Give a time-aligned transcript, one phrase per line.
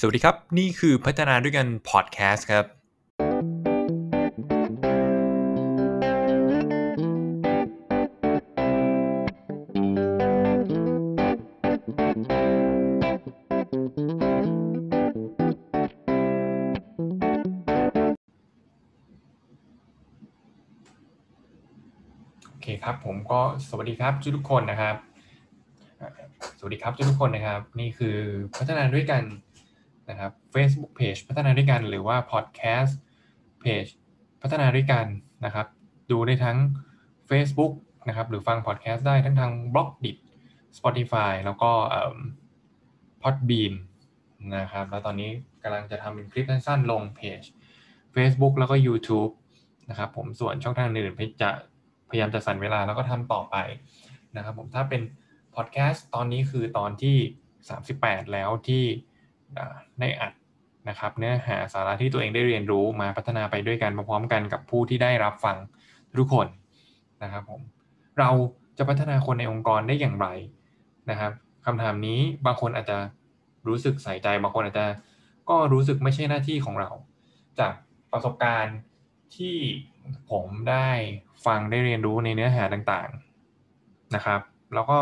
[0.00, 2.64] สวัสดีครับ นี่คือพัฒนาด้วยกันพอดแคสต์ครับ
[22.46, 24.96] โอเคครับผมก็สวัสดีครับทุกคนนะครับ
[26.58, 28.16] สวัสดีครับทุกคนนะครับ นี่คือ
[28.56, 29.22] พัฒนาด้วยกัน
[30.10, 32.92] นะครับ Facebook Page พัฒนาด้วยกันหรือว่า Podcast
[33.62, 33.90] Page
[34.42, 35.06] พัฒนาด้วยกัน
[35.44, 35.66] นะครับ
[36.10, 36.58] ดูได้ทั้ง
[37.30, 37.72] Facebook
[38.08, 40.16] นะครับ หรือฟัง Podcast ได้ทั้งทาง b l o g d i t
[40.78, 42.16] Spotify แล้วก็เอิ่ม
[43.22, 43.72] Podbean
[44.56, 45.30] นะครับ แล้วตอนนี้
[45.62, 47.42] กำลังจะทำเป็นคลิปสั้นๆลงเพจ
[48.14, 49.32] Facebook แล้วก็ YouTube
[49.90, 51.50] นะครับผมส่วนช่องทางอื่นๆจะ
[52.10, 53.56] พยายามจะสั่นเวลาแล้วก็ทำต่อไป
[54.36, 55.02] นะครับผมถ้าเป็น
[55.54, 57.16] พอดแคสต์ตอนนี้คือตอนที่
[57.74, 58.84] 38 แล้วที่
[60.00, 60.32] ได้อัด
[60.88, 65.56] นะครับเนื้อหาสาระที่ตัวเองได้เรียนรู้มาพัฒนาไปด้วยกันพร้อมกันกับผู้ที่ได้รับฟัง
[66.18, 66.46] ทุกคน
[67.22, 67.60] นะครับผม
[68.18, 68.30] เรา
[68.78, 70.26] จะพัฒนาคนในองค์กรได้อย่างไร
[71.10, 71.32] นะครับ
[71.66, 72.98] คำถามนี้บางคนอาจจะ
[73.68, 74.86] รู้สึกใส่ใจบางคนอาจจะ
[75.50, 76.90] ก็รู้สึกไม่ใช่หน้าที่ของเรา
[77.58, 77.72] จาก
[78.12, 78.76] ประสบการณ์
[79.36, 79.56] ที่
[80.30, 80.88] ผมได้
[81.46, 84.40] ฟังได้เรียนรู้ในเนื้อหาต่างๆนะครับ
[84.74, 85.00] แล้วก็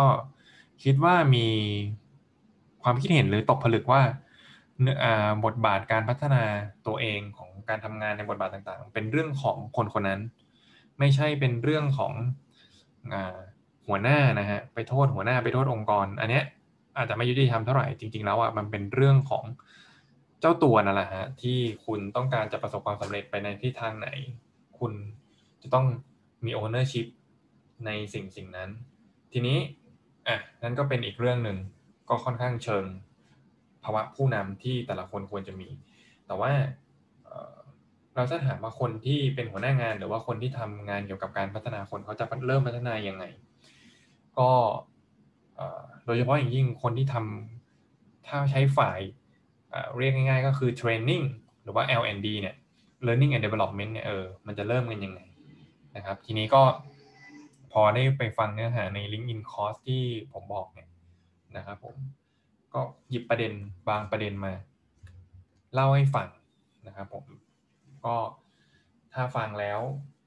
[0.82, 1.48] คิดว่ามี
[2.82, 4.02] ความคิดเห็นหรือตกผลึกว่า
[5.44, 6.42] บทบาทการพัฒนา
[6.86, 10.20] ตัวเองของการทำงานในบทบาทต่างๆ เป็นเรื่องของคนคนนั้น
[10.98, 12.12] ไม่ใช่เป็นเรื่องของ
[13.12, 13.14] อ
[13.88, 16.44] หัวหน้านะฮะไปโทษหัวหน้าไปโทษองค์กร อันเนี้ย
[16.96, 19.44] อาจจะไม่ยุติธรรมเท่าไหร่จริง ๆ แล้วอะมันเป็นเรื่องของ
[20.40, 24.08] เจ้าตัวนั่นแหละฮะที่คุณต้องการจะประสบความสำเร็จไปในทิศทางไหน
[24.78, 24.92] คุณ
[25.62, 25.86] จะต้อง
[26.44, 27.06] มี ownership
[27.86, 28.70] ในสิ่งสิ่งนั้น
[29.32, 29.58] ทีนี้
[30.28, 31.58] อะนั่นก็เป็นอีกเรื่องหนึ่ง
[32.08, 32.84] ก็ค่อนข้างเชิง
[33.86, 35.68] ภาวะผู้นำที่แต่ละคนควรจะมี
[36.26, 36.52] แต่ว่า
[38.16, 43.24] เราจะถามว่าคนที่เป็นหัวหน้างาน หรือว่าคนที่ทำงานเกี่ยวกับการพัฒนาคนเขาจะเริ่มพัฒนายังไง
[44.38, 44.50] ก็
[46.06, 49.00] โดยเฉพาะอย่างยิ่งคนที่ทำถ้าใช้ฝ่าย
[49.70, 51.24] เอ่อเรียกง่ายๆ ก็คือ training
[51.62, 52.54] หรือว่า L&D เนี่ย
[53.06, 55.20] learning and development เนี่ยเออมันจะเริ่มกันยังไง
[55.96, 56.62] นะครับ ทีนี้ก็
[57.72, 60.02] พอได้ไปฟังเนื้อหาใน LinkedIn course ที่
[60.32, 60.88] ผมบอกเนี่ย
[61.56, 61.96] นะครับผม
[62.76, 63.52] ก็หยิบประเด็น
[63.88, 64.52] บางประเด็นมา
[65.74, 66.28] เล่าให้ฟัง
[66.86, 67.24] นะครับผม
[68.04, 68.14] ก็
[69.14, 69.80] ถ้าฟังแล้ว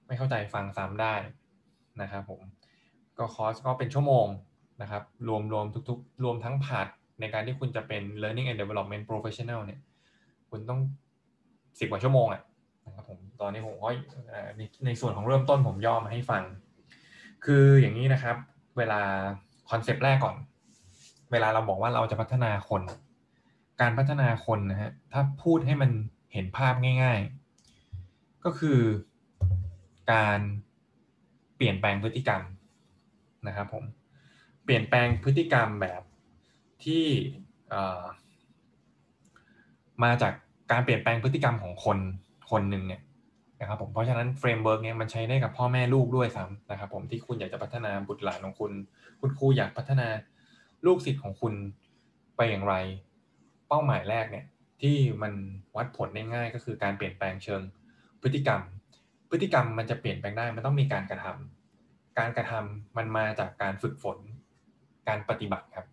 [0.08, 1.16] ไม่เข้าใจฟังซ้ำได้
[2.02, 2.42] นะครับผม
[3.18, 4.28] ก็คอร์สก็เป็นชั่วโมง
[4.82, 6.88] นะครับรวมรวมทุกๆ รวมทั้ง part
[7.20, 9.80] ในการที่คุณจะเป็น learning and development professional เนี่ย
[10.50, 10.80] คุณต้อง
[11.80, 12.42] สิบกว่าชั่วโมงอะ
[12.86, 13.90] นะครับผมตอนนี้ผมก็
[14.58, 16.44] ในในส่วนของเริ่มต้นผมย่อมาให้ฟัง
[17.46, 18.38] คืออย่างนี้นะครับ
[18.78, 19.02] เวลา
[19.70, 20.36] concept แรกก่อน
[21.32, 22.82] เวลาเราบอกว่าเราจะพัฒนาคน
[23.82, 25.92] การพัฒนาคนนะฮะถ้าพูดให้มัน
[26.34, 26.74] เห็นภาพ
[27.04, 27.20] ง่าย
[27.82, 28.80] ๆ ก็คือ
[30.12, 30.40] การ
[31.56, 32.42] เปลี่ยนแปลงพฤติกรรม
[33.48, 33.84] นะครับผม
[34.64, 36.02] เปลี่ยนแปลงพฤติกรรมแบบ
[36.84, 37.06] ที่
[40.04, 40.34] มาจาก
[40.72, 41.98] การเปลี่ยนแปลงพฤติกรรมของคน
[42.52, 43.02] คนหนึ่งเนี่ย
[43.62, 48.72] นะครับผมเพราะฉะนั้น framework เนี่ยมันใช้ได้กับพ่อแม่ลูกด้วยซ้ำนะครับผมที่คุณอยากจะพัฒนาบุตรหลานของคุณ
[49.20, 50.08] คุณครูอยากพัฒนา
[50.86, 51.54] ลูกศิษย์ของคุณ
[52.36, 52.76] ไปอย่างไร
[53.68, 54.46] เป้าหมายแรกเนี่ย
[54.82, 55.34] ที่มัน
[55.76, 57.62] วัดผลได้ง่ายก็คือการเปลี่ยนแปลงเชิง
[58.22, 58.62] พฤติกรรม
[59.30, 64.18] พฤติกรรมมันจะเปลี่ยนแปลงได้มันต้องมีการกระทำการกระทำมันมาจากการฝึกฝน
[65.08, 65.86] การปฏิบัติครับ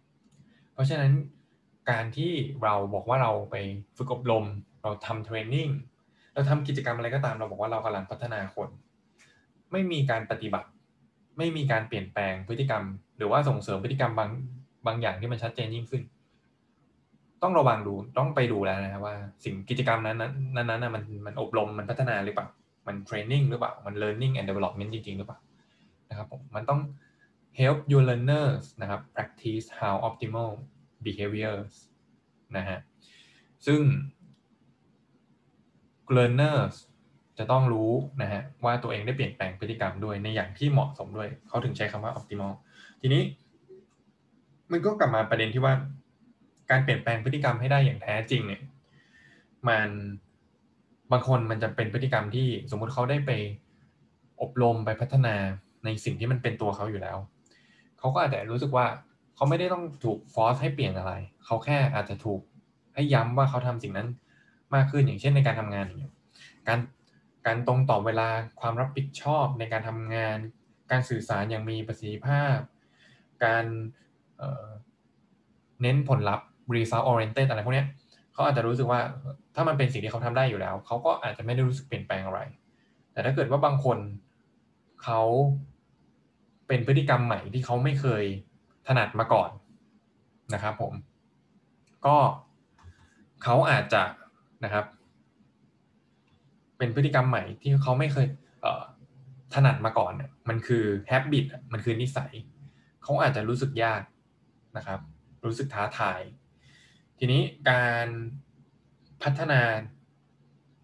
[0.73, 1.13] เพราะฉะนั้น
[1.91, 2.33] การที่
[2.63, 3.57] เราบอกว่าเราไป
[3.97, 4.45] ฝึกอบรม
[4.83, 5.69] เราทำเทรนนิ่ง
[6.35, 8.69] เราทำกิจกรรมอะไรก็ตามเราบอกว่าเรากำลังพัฒนาคน
[9.73, 10.69] ไม่มีการปฏิบัติ
[11.39, 12.85] ไม่มีการเปลี่ยนแปลงพฤติกรรม
[13.17, 14.31] หรือว่าส่งเสริมพฤติกรรมบาง
[14.87, 16.03] บางอย่างที่มันชัดเจนยิ่งขึ้น
[17.43, 20.33] ต้องระวังดูต้องไปดูแล้วนะครับว่าสิ่งกิจกรรมนั้นนั้น
[20.71, 22.47] นั้นนะมันมันอบรมมันพัฒนาหรือเปล่า
[22.87, 25.39] มันเทรนนิ่งหรือเปล่ามัน learning and development จริงๆหรือเปล่า
[26.11, 26.81] นะครับผมมันต้อง
[27.61, 30.51] help your learners นะครับ practice how optimal
[31.07, 31.75] behaviors
[32.57, 32.79] นะฮะ
[33.67, 33.81] ซึ่ง
[36.17, 36.75] learners
[37.39, 37.93] จะต้องรู้
[38.23, 42.53] นะฮะว่าตัวเองได้เปลี่ยนแปลงพฤติกรรมด้วยในอย่างที่เหมาะสมด้วย เขาถึงใช้คำว่า optimal
[43.01, 43.23] ทีนี้
[44.73, 45.75] มันก็กลับมาประเด็นที่ว่า
[46.71, 48.63] การเปลี่ยนแปลงพฤติกรรมให้ได้อย่างแท้จริงเนี่ย
[49.69, 49.89] มัน
[51.13, 53.31] บางคนมันจะเป็นพฤติกรรมที่สมมุติเขาได้ไป
[54.43, 55.35] อบรมไปพัฒนา
[55.85, 57.17] ในสิ่งที่มันเป็นตัวเขาอยู่แล้ว
[57.99, 58.87] เขาก็อาจจะรู้สึกว่า
[59.35, 61.13] เขาไม่ได้ต้องถูกฟอสให้เปลี่ยนอะไร
[61.45, 62.41] เขาแค่อาจจะถูก
[62.95, 64.09] ให้ย้ำว่าเขาทำสิ่งนั้น
[64.75, 66.15] มากขึ้นอย่างเช่นในการทำงานอย่างเงี้ย
[66.69, 66.79] การ
[67.47, 68.29] การตรงต่อเวลา
[68.61, 70.39] ความรับผิดชอบในการทำงาน
[70.91, 72.57] การสื่อสารอย่างมีประสิทธิภาพ
[73.45, 73.65] การ
[75.83, 77.89] เน้นผลลัพธ์ result oriented อะไรพวกเนี้ย
[78.33, 79.01] เขาอาจจะรู้สึกว่า
[79.55, 82.41] ถ้ามันเป็นสิ่งที่เขาทำได้อยู่แล้ว เขาก็อาจจะไม่ได้รู้สึกเปลี่ยนแปลงอะไร
[83.13, 83.99] แต่ถ้าเกิดว่าบางคน
[85.05, 85.21] เขา
[86.69, 88.25] เป็นพฤติกรรมใหม่ที่เขาไม่เคย
[88.87, 89.51] ถนัดมาก่อน
[90.55, 90.93] นะครับผม
[92.07, 92.17] ก็
[93.43, 94.03] เขาอาจจะ
[94.65, 94.85] นะครับ
[96.79, 98.27] เป็นพฤติกรรมใหม่ที่เขาไม่เคย
[99.55, 102.33] ถนัดมาก่อนเนี่ยมันคือแฮบบิตมันคือนิสัย
[103.03, 104.03] เขาอาจจะรู้สึกยาก
[104.77, 105.01] นะครับ
[105.45, 106.21] รู้สึกท้าทาย
[107.19, 108.09] ทีนี้การ
[109.23, 109.61] พัฒนา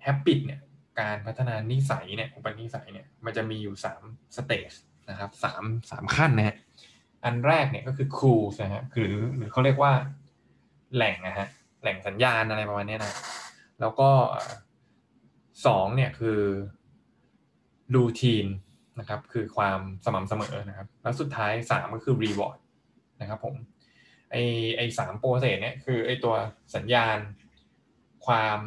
[0.02, 0.60] แฮบบิตเนี่ย
[1.00, 3.74] การพัฒนานิสัยเนี่ยอุปนิสัยเนี่ยมันจะมีอยู่
[4.04, 4.70] 3สเตจ
[5.10, 6.56] นะครับสามสามขั้นนะฮะ
[7.24, 9.92] อันแรกเนี่ยก็คือครูนะฮะหรือหรือเขาเรียกว่า
[10.94, 11.46] แหล่งนะฮะ
[11.82, 13.14] แหล่งสัญญาณอะไรประมาณนี้นะ
[13.80, 14.10] แล้วก็
[15.66, 16.40] สองเนี่ยคือ
[17.94, 18.46] routine
[19.00, 22.58] นะครับคือความสม่ำเสมอนะครับ แล้วสุดท้ายสามก็คือ reward
[23.20, 23.54] นะครับผม
[24.32, 24.36] ไอ
[24.76, 26.34] ไอสาม process เนี่ยคือไอตัว
[26.74, 27.18] สัญญาณ
[28.26, 28.58] ความ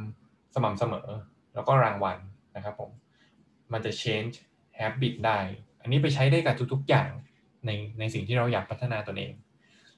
[0.55, 1.07] สม่ำเสมอ
[1.53, 2.17] แล้วก็รางวัล
[2.55, 2.91] นะครับผม
[3.73, 4.35] มันจะ change
[4.79, 5.39] habit ได้
[5.81, 7.09] อันนี้ไปใช้ได้กับทุกๆอย่าง
[7.65, 9.33] ในในสิ่งที่เราอยากพัฒนาตนเอง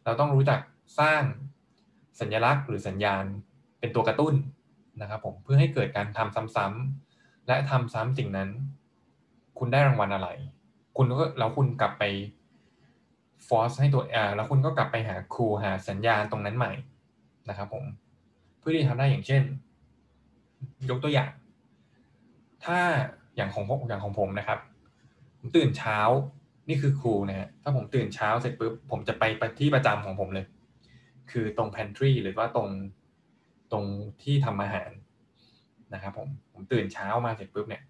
[0.06, 0.60] เราต้องรู้จัก
[1.00, 1.24] สร้าง
[2.20, 3.24] สัญลักษณ์หรือสัญญาณ
[3.80, 4.34] เป็นตัวกระตุ้น
[5.02, 8.50] นะครับผมเพื่อให้เกิดการทำซ้ำๆและทำซ้ำสิ่งนั้น
[9.60, 10.30] คุณได้รางวัลอะไร
[10.98, 12.04] คุณก็แล้วคุณกลับไป
[13.48, 16.72] ฟอร์สให้ตัวอ่าแล้วคุณก็กลับไปหาครูหาสัญญาณตรงนั้นใหม่
[17.50, 17.84] นะครับผม
[18.60, 19.44] เพื่อที่ทำได้อย่างเช่น
[20.90, 21.32] ยกตัวอย่าง
[22.66, 22.78] ถ้า
[23.36, 24.60] อย่างของผมอย่างของผมนะครับ
[25.40, 26.00] ผมตื่นเช้า
[26.70, 29.24] นี่คือครูนะฮะถ้าผมตื่นเช้าเสร็จปุ๊บผมจะไป
[29.60, 30.46] ที่ประจำของผมเลย
[31.32, 32.68] คือตรง pantry หรือว่าตรง
[33.72, 33.86] ตรง
[34.24, 34.90] ที่ทำอาหาร
[35.94, 37.84] นะครับผมผมตื่นเช้ามาเสร็จปุ๊บเนี่ย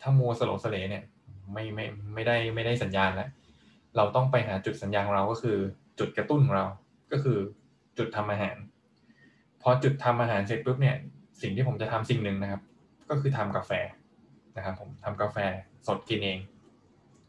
[0.00, 1.04] ถ้ามัวสโลสเลเนี่ย
[1.52, 3.28] ไม่ไม่ไม่ได้ไม่ได้สัญญาณแล้ว
[3.96, 5.58] เราต้องไปหาจุดสัญญาณของเราก็คือ
[5.98, 6.66] จุดกระตุ้นของเรา
[7.12, 7.38] ก็คือ
[7.98, 8.56] จุดทำอาหาร
[9.62, 10.96] พอจุดทำอาหารเสร็จปุ๊บเนี่ย
[11.42, 12.62] สิ่งที่ผมจะทำสิ่งหนึ่งนะครับ
[13.10, 13.72] ก็คือทำกาแฟ
[14.56, 15.38] นะครับ ผมทำกาแฟ
[15.86, 16.38] สดกินเอง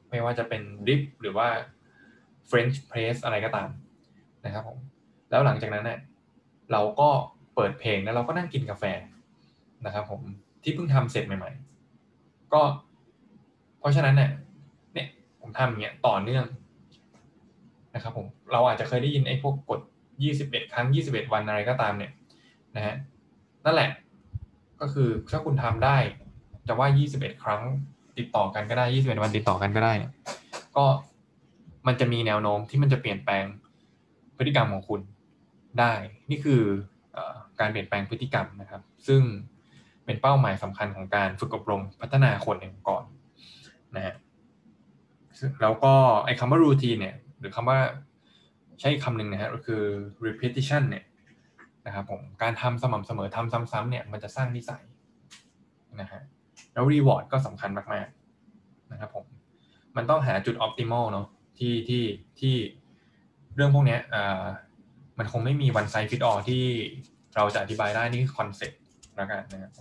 [0.09, 1.47] ไม่ว่าจะเป็นดริปหรือว่า
[2.49, 3.69] French press อะไรก็ตาม
[4.45, 4.77] นะครับผม
[5.29, 5.99] แล้วหลังจากนั้นเนี่ย
[6.71, 7.09] เราก็
[7.55, 8.83] เปิดเพลงแล้วเราก็นั่งกินกาแฟ
[9.85, 10.21] นะครับ ผม
[10.63, 11.51] ที่เพิ่งทำเสร็จใหม่
[12.01, 12.61] ๆ ก็
[13.79, 14.31] เพราะฉะนั้นเนี่ย
[15.43, 16.45] ผมทำอย่างเงี้ยต่อเนื่อง
[17.95, 19.79] นะครับผมเราอาจจะเคยได้ยินไอ้พวกกด
[20.25, 22.11] 21 ครั้ง 21 วันอะไรก็ตามเนี่ย
[22.75, 22.95] นะฮะ
[23.65, 23.89] นั่นแหละ
[24.81, 25.97] ก็คือถ้าคุณทำได้
[26.67, 26.87] จะว่า
[27.17, 27.61] 21 ครั้ง
[28.17, 30.11] ติดต่อกันก็ได้ 21 วันติดต่อกันก็ได้เนี่ย
[30.75, 30.85] ก็
[31.87, 33.45] มันจะมีแนวโน้มที่มันจะเปลี่ยนแปลง
[34.37, 35.01] พฤติกรรมของคุณ
[35.79, 35.93] ได้
[36.29, 36.61] นี่คือ
[37.59, 39.21] การเปลี่ยนแปลงพฤติกรรมนะครับ ซึ่ง
[40.05, 43.03] เป็นเป้าหมายสำคัญของการฝึกอบรมพัฒนาคนเองก่อน
[43.95, 44.15] นะฮะ
[45.61, 45.93] แล้วก็
[46.25, 47.79] ไอ้คำว่า routine เนี่ย หรือคำว่า
[48.79, 49.81] ใช้คำหนึ่งนะฮะก็คือ
[50.25, 51.03] repetition เนี่ย
[51.85, 54.83] นะครับผมการทำสม่ำเสมอทำซ้ำๆเนี่ยมันจะสร้างนิสัย
[56.01, 56.21] นะฮะ
[56.73, 59.25] แล้ว reward ก็สำคัญมากๆนะครับผม
[59.95, 62.03] มันต้องหาจุด optimal เนาะที่ที่
[62.39, 62.55] ที่
[63.55, 64.43] เรื่องพวกนี้อ่า
[65.19, 66.63] มันคงไม่มี one size fit all ที่
[67.35, 68.81] เราจะอธิบายได้นี่คือ concept
[69.15, 69.73] แล้วกันนะครับ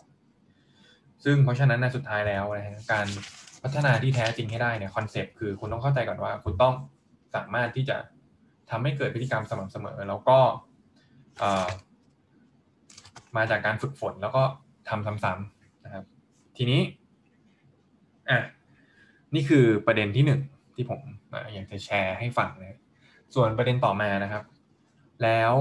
[1.25, 3.07] ซึ่งเพราะฉะนั้นในสุดท้ายแล้วนะการ
[3.63, 6.75] พัฒนาที่แท้จริงให้ได้เนี่ย concept คือคุณต้องเข้าใจก่อนว่า คุณต้อง
[7.35, 7.97] สามารถที่จะ
[8.71, 10.39] ทำให้เกิดพฤติกรรมสม่ำเสมอ แล้วก็
[13.37, 14.43] มาจากการฝึกฝนแล้วก็
[14.89, 16.05] ทำซ้ำๆนะครับ
[16.57, 16.81] ทีนี้
[18.31, 18.39] อะ
[19.35, 20.41] นี่คือประเด็นที่หนึ่ง
[20.75, 21.01] ที่ผม
[21.55, 22.79] อยากจะแชร์ให้ฟังนะ
[23.35, 24.45] ส่วนประเด็นต่อมานะครับ
[25.23, 25.53] แล้ว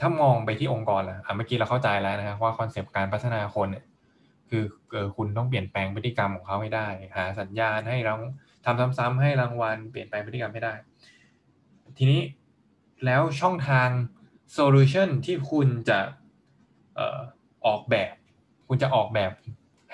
[0.00, 3.84] ถ้ามองไปที่องค์กรล่ะเมื่อกี้เราเข้าใจแล้วนะครับว่า concept การพัฒนาคนเนี่ย
[4.50, 4.64] คือ
[5.16, 8.20] คุณต้องเปลี่ยนแปลงพฤติกรรมของเขาให้ได้ หาสัญญาณให้ราง
[8.64, 10.74] ทำซ้ำๆให้รางวัลเปลี่ยนแปลงพฤติกรรมให้ได้
[11.98, 12.20] ทีนี้
[13.04, 13.88] แล้วช่องทาง
[14.52, 15.98] solution ที่คุณจะ
[17.66, 18.14] ออกแบบ
[18.68, 19.32] คุณจะออกแบบ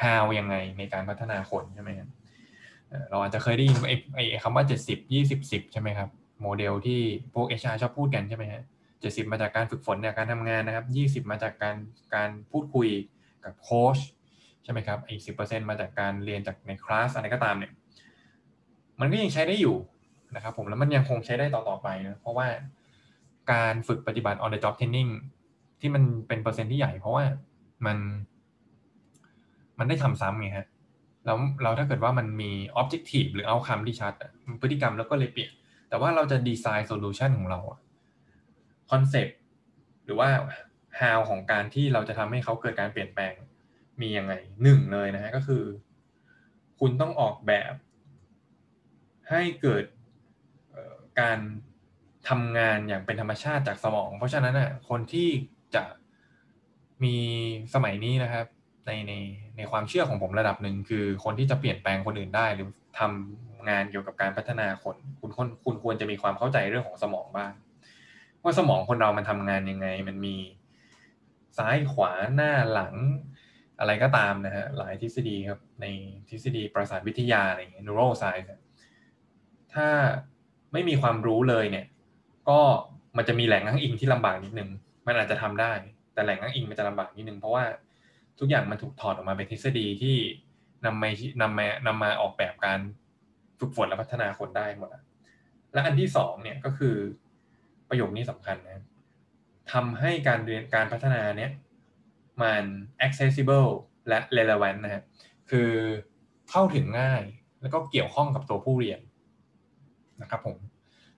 [0.03, 2.09] how ยังไงในการพัฒนาคนใช่ไหมครับ
[3.11, 3.97] เราอาจจะเคยได้ยินไอ้
[4.31, 6.09] ไอ้คำว่าเจ็ดสิบยี่สิบสิบใช่ไหมครับ
[6.43, 7.01] โมเดลที่
[7.35, 8.63] พวกเอชาชอบพูดกันใช่ไหมฮะ
[9.01, 11.77] เจ็ดสิบมาจากการฝึกฝนเนี่ยการทำงานนะครับยี่สิบมาจากการ
[12.15, 12.89] การพูดคุย
[13.45, 13.99] กับโค้ช
[14.65, 17.73] ใช่ไหมครับอีกสิบเปอร์เซ็นต์มาจากการเรียนจากในคลาสอะไรก็ตามเนี่ย
[19.01, 19.77] มันก็ยังใช้ได้อยู่
[20.35, 22.47] นะครับผมแล้วมันยังคงใช้ได้ต่อๆไปนะเพราะว่า
[23.53, 25.11] การฝึกปฏิบัติ on the job training
[25.81, 27.25] ที่มันเป็นเปอร์เซ็นต์ที่ใหญ่ เพราะว่า
[27.87, 27.99] มัน
[29.79, 30.67] มันได้ทำซ้ำไงฮะ
[31.27, 32.51] แล้วเราถ้าเกิดว่ามันมี
[32.81, 34.13] objective หรือ outcome ที่ชัด
[34.61, 35.53] พฤติกรรมแล้วก็เลยเปลี่ยน
[35.89, 37.61] แต่ว่าเราจะ design solution ของเรา
[38.91, 39.37] concept
[40.05, 40.29] หรือว่า
[41.01, 43.35] how ของการที่เราจะทำให้เขาเกิดการเปลี่ยนแปลง
[44.03, 45.65] มียังไงหนึ่งเลยนะฮะก็คือ
[46.81, 47.75] คุณต้องออกแบบ
[49.31, 49.85] ให้เกิด
[51.21, 51.39] การ
[52.29, 55.29] ทำงานอย่างเป็นธรรมชาติจากสมอง เพราะฉะนั้นน่ะคนที่
[55.75, 55.85] จะ
[57.05, 57.17] มี
[57.75, 58.47] สมัยนี้นะครับ
[58.87, 59.13] ในใน
[59.57, 62.69] ในความเชื่อของผมระดับหนึ่งคือ คนที่จะเปลี่ยนแปลงคนอื่นได้หรือ
[62.99, 67.53] ทำงานเกี่ยวกับการพัฒนาคนคุณคุณคุณควรจะมีความเข้าใจเรื่องของสมองบ้าง
[68.43, 70.37] ว่าสมองคนเรามันทำงานยังไง มันมี
[71.59, 72.95] ซ้ายขวาหน้าหลัง
[73.83, 75.87] อะไรก็ตามนะฮะหลายทฤษฎีครับใน
[76.31, 78.49] ทฤษฎีประสาทวิทยาอะไรอย่างเงี้ย neuroscience
[79.75, 79.89] ถ้า
[80.73, 81.87] ไม่มีความรู้เลยเนี่ย
[82.49, 82.61] ก็
[83.17, 84.71] มันจะมีแหล่งอ้างอิงที่ลำบากนิดนึง
[85.07, 85.73] มันอาจจะทำได้
[86.15, 87.65] แต่แหล่งอ้างอิงมันจะลำบากนิดนึง เพราะว่า
[88.39, 90.17] ทุกอย่างมันถูกถอดออกมาเป็นทฤษฎีที่
[90.85, 91.11] นำมา
[91.41, 92.81] นำมานำมาออกแบบการ
[93.59, 94.89] ฝึกฝนและพัฒนาคนได้หมด
[95.73, 96.95] และอันที่สองเนี่ยก็คือ
[97.89, 98.85] ประโยคนี้สำคัญนะ
[99.73, 101.51] ทำให้การเรียนการพัฒนาเนี่ย
[102.43, 102.65] มัน
[103.07, 103.71] accessible
[104.09, 105.03] และ relevant นะฮะ
[105.51, 105.71] คือ
[106.51, 107.23] เข้าถึงง่าย
[107.61, 109.01] แล้วก็เกี่ยวข้องกับตัวผู้เรียน
[110.23, 110.57] นะครับผม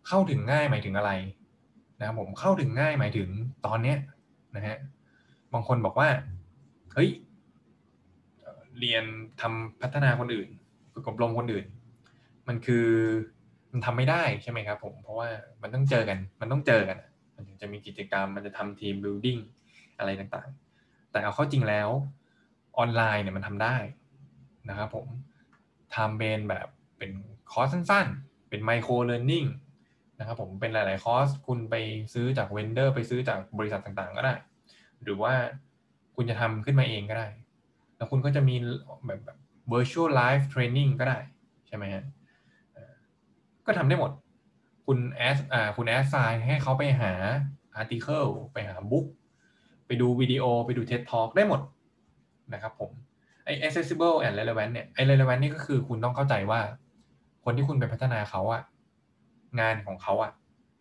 [0.09, 1.13] เข้าถึงง่ายหมายถึงอะไร
[1.99, 3.29] นะครับผมเข้าถึงง่ายหมายถึง
[3.67, 3.99] ตอนเนี้ย
[4.57, 4.77] นะฮะ
[5.53, 6.09] บางคนบอกว่า
[6.95, 7.11] เฮ้ย
[8.79, 9.05] เรียน
[9.41, 10.49] ทำพัฒนาคนอื่น
[10.93, 11.67] ฝึกอบรมคนอื่น
[12.49, 12.87] มันคือ
[13.73, 15.29] มันทำไม่ได้ใช่ไหมครับผมเพราะว่า
[15.63, 16.99] มันต้องเจอกันมันต้องเจอกัน
[17.35, 19.39] มันถึงจะมีกิจกรรมมันจะทำ team building
[19.99, 20.64] อะไรต่างๆ
[21.15, 21.89] แต่เอาเข้าจริงแล้ว
[22.79, 23.77] ออนไลน์เนี่ยมันทำได้
[24.69, 25.07] นะครับผม
[25.97, 26.67] ทำเป็นแบบ
[26.99, 27.13] เป็น
[27.53, 29.45] คอร์สสั้นๆ เป็น micro learning
[30.19, 31.75] นะครับผมเป็นหลายๆคอร์สคุณไป
[32.15, 34.35] ซื้อจาก vendor ไปซื้อจากบริษัทต่างๆ ก็ได้
[35.03, 35.33] หรือว่า
[36.17, 37.29] คุณจะทำขึ้นมาเองก็ได้
[37.97, 38.57] แล้วคุณก็จะมี
[39.07, 39.39] แบบแบบ
[39.73, 41.19] virtual live training ก็ได้
[41.67, 42.05] ใช่ไหมฮะ
[43.67, 44.11] ก็ทำได้หมด
[44.87, 47.13] คุณแอสอ่าคุณแอสไซน์ให้เขาไปหา
[47.75, 49.07] อาร์ติเคิลไปหาบุ๊ก
[49.87, 51.61] ไปดูวิดีโอไปดู TED Talk ได้หมด
[52.55, 52.91] นะครับผม
[53.45, 56.61] ไอ้ accessible and relevant เนี่ยไอ้ relevant นี่ก็คือคุณต้องเข้าใจว่า
[57.45, 58.63] คนที่คุณไปพัฒนาเขาอะ
[59.61, 60.33] งานของเขาอะ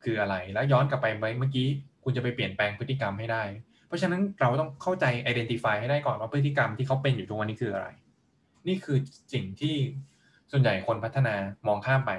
[0.03, 1.67] คืออะไรแล้วย้อนกลับไปเมื่อกี้
[2.03, 3.43] คุณจะไปเปลี่ยนแปลงพฤติกรรมให้ได้
[3.87, 7.87] เพราะฉะนั้นเราต้องเข้าใจ identify ให้ได้ก่อนว่าพฤติกรรมที่เขาเป็นอยู่ทุกวันนี้คืออะไร
[8.67, 8.97] นี่คือ
[9.33, 9.75] สิ่งที่
[10.51, 11.35] ส่วนใหญ่คนพัฒนา
[11.67, 12.11] มองข้ามไป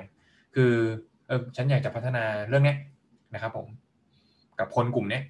[0.55, 0.73] คือ
[1.27, 2.77] เออฉันอยากจะพัฒนาเรื่องนี้
[3.35, 3.67] นะครับผม
[4.59, 5.21] กับคนกลุ่มนี้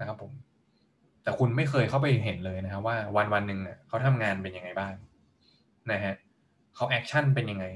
[0.00, 0.30] นะครับผม
[1.22, 4.92] แต่คุณไม่เคยเข้าไปเห็นเลยนะครับว่าวันวันหนึ่งเนี่ยเขาทำงานเป็นยังไงบ้าง
[5.92, 6.14] นะฮะ
[6.74, 7.66] เขา action เป็นยังไง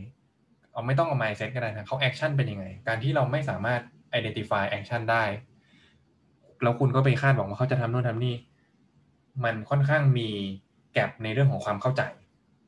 [0.72, 3.80] เอาไม่ต้องเอา mindset ก็ได้นะเขา action เป็นยังไง การที่เราไม่สามารถ
[4.18, 5.24] identify action ได้
[6.62, 8.34] แล้วคุณก็ไปคาดหวังว่าเขาจะทำโน่นทำนี่
[9.44, 10.28] มันค่อนข้างมี
[10.92, 12.02] แกลบในเรื่องของความเข้าใจ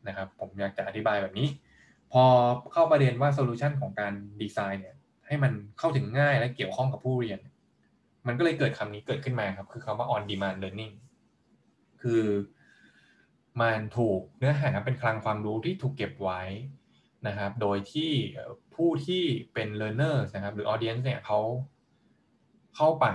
[0.09, 1.49] นะครับ ผมอยากจะอธิบายแบบนี้
[2.13, 2.25] พอ
[2.73, 7.39] เข้าประเด็นว่าโซลูชันของการดีไซน์เนี่ย ให้มันเข้าถึงง่ายและเกี่ยวข้องกับผู้เรียน
[8.27, 10.95] มันก็เลยเกิดคำนี้เกิดขึ้นมาครับ คือคำว่า on demand learning
[12.03, 12.25] คือ
[13.61, 16.43] มันถูกเนื้อหาเป็นคลังความรู้ที่ถูกเก็บไว้
[17.29, 18.11] นะครับ โดยที่
[18.75, 19.23] ผู้ที่
[19.55, 21.41] เป็น learner นะครับ หรือ audience เนี่ยเขา
[22.77, 23.07] เข้าไป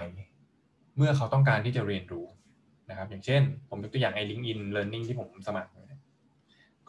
[0.97, 2.25] เมื่อเขาต้องการที่จะเรียนรู้
[2.89, 5.71] นะครับ อย่างเช่น ผมยกตัวอย่างไอ้ LinkedIn Learning ที่ผมสมัคร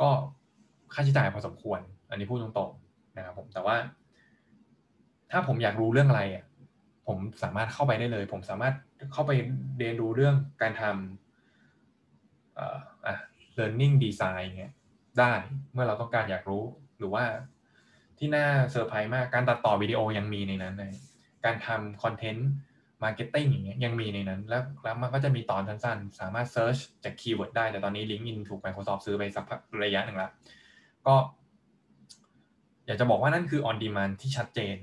[0.01, 0.09] ก็
[0.95, 1.81] ค่าใช้จ่ายพอสมควร
[2.11, 3.77] อันนี้พูดตรงๆนะครับผม แต่ว่า
[5.31, 6.45] ถ้าผมอยากรู้เรื่องอะไรอะ
[7.07, 8.75] ผมสามารถเข้าไปได้เลย ผมสามารถ
[9.13, 9.33] เข้าไป
[9.79, 13.21] เรียนรู้เรื่องการทำอ่า
[13.59, 14.73] learning design เนี่ย
[15.19, 15.33] ได้
[15.73, 16.65] เมื่อเราต้องการอยากรู้
[16.99, 17.25] หรือว่า
[18.19, 20.93] ที่น่าเซอร์ไพรส์มากการตัดต่อวิดีโอยังมีในนั้นเลย
[21.45, 22.49] การทำ content
[23.03, 29.45] marketing อย่างเงี้ยยังมีในนั้น แล้วแล้วมันก็จะมีตอนสั้นๆ สามารถ search จาก keyword ได้แต่ตอนนี้ LinkedIn ถูก Microsoft ซื้อไปสัก
[29.85, 30.31] ระยะหนึ่งแล้ว
[31.07, 31.15] ก็
[32.87, 34.77] อยากจะบอกว่านั่นคือ on demand ที่ชัดเจน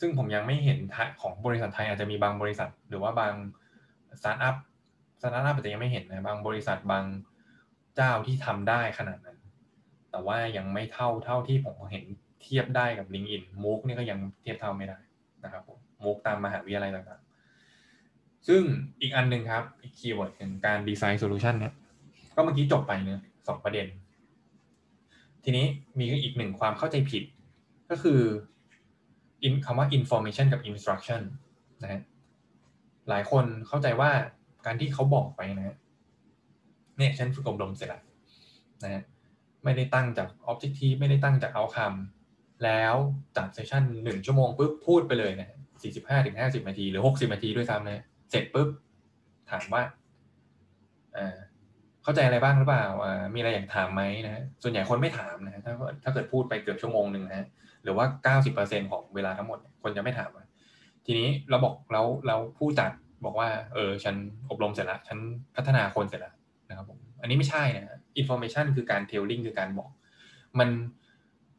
[0.00, 0.78] ซึ่งผมยังไม่เห็น
[1.20, 3.34] ของบริษัทไทยอาจจะมีบางบริษัท หรือว่าบาง
[4.20, 4.56] สตาร์ทอัพ
[5.20, 7.04] สตาร์ทอัพอาจจะยังไม่เห็นนะบางบริษัทบาง
[7.96, 9.38] เจ้าที่ทำได้ขนาดนั้น
[10.10, 12.04] แต่ว่ายังไม่เท่าเท่าที่ผมเห็น
[12.42, 14.98] เทียบได้กับ LinkedIn MOOC นี่ก็ยังเทียบเท่าไม่ได้
[15.44, 18.62] นะครับผม MOOC ตามมหาวิทยาลัยต่างๆ ซึ่ง
[19.00, 21.72] อีกอันหนึ่งครับอีก keyword ของการ design solution เนี่ย
[22.34, 23.86] ก็เมื่อกี้จบไปเนื้อสองประเด็น
[25.44, 25.66] ทีนี้
[25.98, 27.22] มีอีกหนึ่งความเข้าใจผิด
[27.90, 28.20] ก็คือ
[29.66, 31.22] คำว่า information กับ instruction
[31.82, 32.00] นะฮะ
[33.08, 34.10] หลายคนเข้าใจว่า
[34.66, 35.76] การที่เขาบอกไปนะ
[36.98, 38.02] เนี่ยฉันฝึกอบรมเสร็จแล้ว
[38.82, 39.02] นะฮะ
[39.64, 41.98] ไม่ได้ตั้งจาก objective ไม่ได้ตั้งจาก outcome
[42.64, 42.94] แล้ว
[43.36, 48.68] จัดเซสชันหนึ่งชั่วโมงปุ๊บพูดไปเลยนะสี่สิบห้าถึงห้าสิบนาที หรือหกสิบนาทีด้วยซ้ำนะเสร็จปุ๊บ
[49.50, 49.82] ถามว่า
[52.02, 52.86] เข้าใจอะไรบ้างหรือเปล่า
[53.34, 55.72] มีอะไรอยากถามไหมนะส่วนใหญ่คนไม่ถามนะถ้า
[56.04, 57.46] ถ้าเกิดพูดไปเกือบชั่วโมงหนึ่งนะ
[57.82, 60.30] หรือว่าเก้าสิบเปอร์เซ็นของเวลาทั้งหมด คนจะไม่ถาม
[61.06, 62.90] ทีนี้เราบอกแล้วเราผู้จัด
[63.24, 64.14] บอกว่า เออ ฉัน
[64.50, 65.18] อบรมเสร็จแล้ว ฉัน
[65.56, 66.34] พัฒนาคนเสร็จแล้ว
[66.68, 69.90] นะครับผมอันนี้ไม่ใช่นะ information คือการ telling คือการบอก
[70.58, 70.68] มัน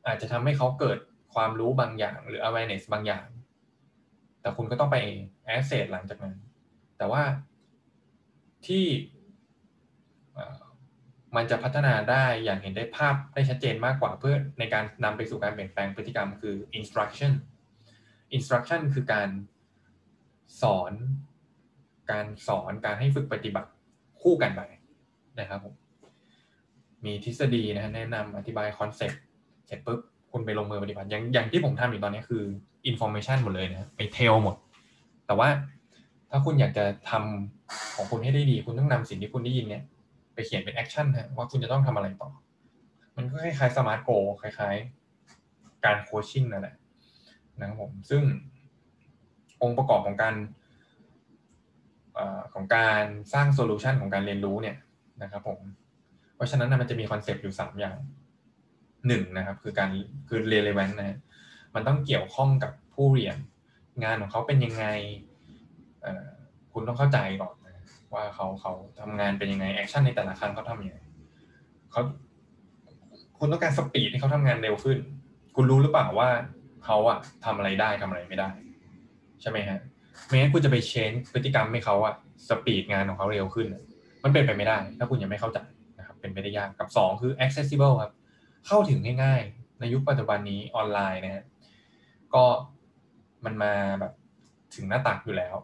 [0.08, 1.00] อาจจะทำให้เขาเกิด
[1.34, 3.26] ความรู้บางอย่าง หรือ awareness บางอย่าง
[4.42, 4.98] แต่คุณก็ต้องไป
[5.56, 6.36] assess หลังจากนั้น
[6.98, 7.22] แต่ว่า
[8.68, 8.86] ที่
[11.36, 17.32] มันจะพัฒนาได้อย่างเห็นได้ภาพได้ชัดเจนมากกว่าเพื่อในการนำไปสู่การเปลี่ยนแปลงพฤติกรรมคือ instruction
[18.36, 19.30] instruction คือการ
[20.62, 20.94] สอน
[22.12, 23.70] การสอนการให้ฝึกปฏิบัติ
[24.22, 24.62] คู่กันไป
[25.40, 25.74] นะครับผม
[27.06, 29.22] มีทฤษฎีนะแนะนำอธิบาย concept
[29.68, 30.00] เสร็จปุ๊บ
[30.32, 32.44] คุณไปลงมือปฏิบัติอย่างอย่างที่ผมทำอยู่ตอนนี้คือ
[32.92, 34.56] information หมดเลยนะไป tell หมด
[35.26, 35.50] แต่ว่า
[36.30, 39.84] ถ้าคุณอยากจะทำของคุณให้ได้ดี คุณต้องนำสิ่งที่คุณได้ยินเนี่ย
[40.46, 42.30] เขียนเป็น action ฮะว่าคุณจะต้องทำอะไรต่อ
[43.16, 44.10] มันก็คล้ายๆ SMART goal
[44.42, 44.76] คล้าย
[45.30, 46.76] ๆ การ coaching นั่นแหละ
[47.60, 48.24] นะครับผมซึ่ง
[49.62, 50.36] องค์ประกอบของการ
[52.54, 54.78] ของการสร้าง solution ของการเรียนรู้เนี่ย
[55.24, 55.60] นะครับผม
[56.36, 57.98] เพราะฉะนั้นมันจะมี concept อยู่ 3 อย่าง
[59.08, 59.90] หนึ่งนะครับ คือการ
[60.28, 61.18] คือ relevant นะ
[61.76, 63.38] มันต้องเกี่ยวข้องกับผู้เรียน
[64.04, 64.86] งานของเขาเป็นยังไง
[66.74, 67.56] คุณต้องเข้าใจก่อน
[68.14, 70.98] ว่าเขาเขาทำงานเป็นยังไง action ในแต่ละครั้งเขาทำยังไง
[71.92, 72.02] เขา
[73.38, 74.98] คุณต้องการ speed ให้เขาทำงานเร็วขึ้น
[75.56, 76.30] คุณรู้หรือเปล่าว่า
[76.86, 78.50] เขาอะทำอะไรได้ทำอะไรไม่ได้
[79.42, 79.80] ใช่ไหมฮะ
[80.26, 82.14] ไม่งั้นคุณจะไป change พฤติกรรมให้เขาอะ
[82.50, 83.68] speed งานของเขาเร็วขึ้น
[84.24, 85.60] มันเป็นไปไม่ได้ ถ้าคุณยังไม่เข้าใจ
[86.00, 88.12] นะครับเป็นไปได้ยากกับ 2 คือ accessible ครับ
[88.68, 91.46] เข้าถึงง่ายๆ ในยุคปัจจุบันนี้ออนไลน์นะฮะ
[92.34, 92.44] ก็
[93.46, 94.14] มันมาแบบ
[94.76, 95.56] ถึงหน้าตักอยู่แล้ว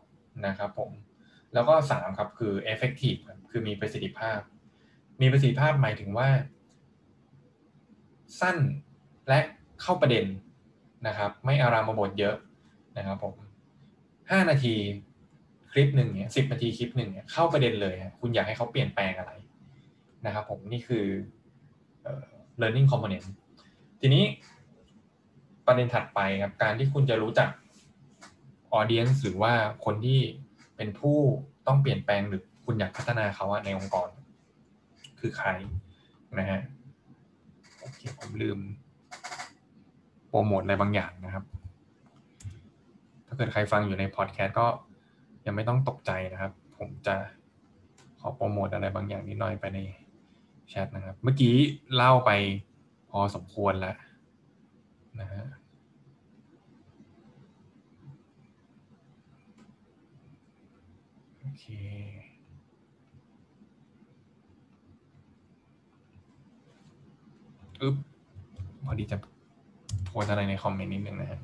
[0.45, 0.89] นะครับผม
[1.55, 3.19] แล้วก็3ครับคือ effective
[3.49, 4.39] คือมีประสิทธิภาพ
[5.21, 6.29] มีประสิทธิภาพหมายถึงว่า
[8.39, 8.57] สั้น
[9.27, 9.39] และ
[9.81, 10.25] เข้าประเด็น
[11.07, 12.35] นะครับ ไม่อารามบทเยอะ
[12.97, 13.35] นะครับผม
[14.31, 14.73] ห้านาที
[15.71, 19.31] คลิปหนึ่งเนี่ยสิบนาทีคลิปหนึ่งเนี่ยเข้าประเด็นเลยคุณอยากให้เขาเปลี่ยนแปลงอะไร
[20.25, 21.05] นะครับผมนี่คือ
[22.61, 23.25] learning component
[24.01, 24.23] ทีนี้
[25.65, 27.49] ประเด็นถัดไปครับ การที่คุณจะรู้จัก
[28.79, 29.53] audience หรือว่า
[29.85, 30.19] คนที่
[30.77, 31.17] เป็นผู้
[31.67, 34.09] ต้องเปลี่ยนแปลงหรือคุณอยากพัฒนาเขาในองค์กร
[35.19, 35.49] คือใคร
[36.39, 36.61] นะฮะ
[37.79, 38.59] โอเคผมลืม
[40.27, 41.43] โปรโมทอะไรบางอย่างนะครับ
[43.27, 44.67] ถ้าเกิดใครฟังอยู่ในพอดแคสต์ก็
[45.45, 47.15] ยังไม่ต้องตกใจนะครับ ผมจะ
[48.19, 49.79] ขอโปรโมทอะไรบางอย่างนิดหน่อยไปใน
[50.69, 51.55] แชทนะครับ เมื่อกี้
[51.95, 52.31] เล่าไป
[53.09, 53.95] พอสมควรแล้ว
[55.21, 55.43] นะฮะ
[61.39, 61.65] โอ เค
[67.81, 67.95] อึ๊บ
[68.85, 69.17] พอดีจะ
[70.05, 71.39] โพสอะไรในคอมเมนต์นิดนึงนะฮะ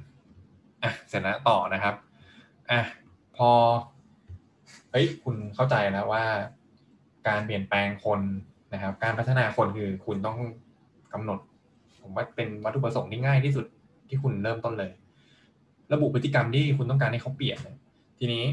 [0.83, 1.95] อะ เสร็จแล้วต่อนะครับ
[2.71, 2.81] อะ
[3.37, 3.49] พอ
[4.91, 6.23] เฮ้ย คุณเข้าใจแล้วว่า
[7.27, 8.21] การเปลี่ยนแปลงคน
[8.73, 10.37] นะครับ การพัฒนาคนคือคุณต้อง
[11.13, 11.39] กำหนด
[12.01, 13.65] ผมว่าเป็นวัตถุประสงค์ที่ง่ายที่สุด
[14.09, 14.91] ที่คุณเริ่มต้นเลย
[15.93, 17.57] ระบุพฤติกรรมที่คุณต้องการให้เขาเปลี่ยน
[18.19, 18.43] ทีนี้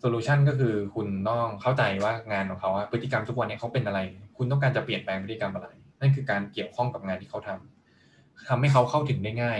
[0.00, 4.00] โซลูชันก็คือคุณต้องเข้าใจว่างานของเขาพฤติกรรมทุกวันนี้เขาเป็นอะไร
[4.36, 5.68] คุณต้องการจะเปลี่ยนแปลงพฤติกรรมอะไร
[6.00, 9.58] นั่นคือการเกี่ยวข้องกับงานที่เขาทำทำให้เขาเข้าถึงได้ง่าย